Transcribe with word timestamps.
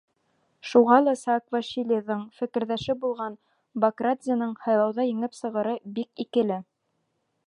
Шуға 0.67 0.95
ла 1.07 1.11
Саакашвилиҙың 1.23 2.23
фекерҙәше 2.39 2.95
булған 3.03 3.37
Бакрадзеның 3.85 4.55
һайлауҙа 4.65 5.05
еңеп 5.11 5.37
сығыры 5.41 5.77
бик 5.99 6.25
икеле. 6.27 6.59